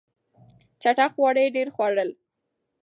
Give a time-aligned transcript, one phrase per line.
[0.81, 2.09] چټک خواړه یې ډېر خوړل.